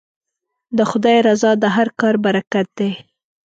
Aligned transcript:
د 0.77 0.79
خدای 0.91 1.17
رضا 1.27 1.51
د 1.63 1.65
هر 1.75 1.87
کار 1.99 2.15
برکت 2.25 2.67
دی. 2.79 2.91